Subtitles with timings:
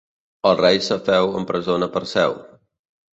[0.51, 2.35] El rei Cefeu empresona Perseu.